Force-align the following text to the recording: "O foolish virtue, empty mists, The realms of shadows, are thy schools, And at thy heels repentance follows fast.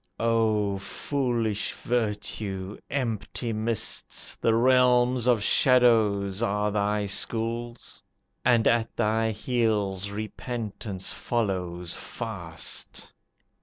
"O 0.19 0.79
foolish 0.79 1.73
virtue, 1.73 2.75
empty 2.89 3.53
mists, 3.53 4.35
The 4.41 4.55
realms 4.55 5.27
of 5.27 5.43
shadows, 5.43 6.41
are 6.41 6.71
thy 6.71 7.05
schools, 7.05 8.01
And 8.43 8.67
at 8.67 8.95
thy 8.95 9.29
heels 9.29 10.09
repentance 10.09 11.13
follows 11.13 11.93
fast. 11.93 13.13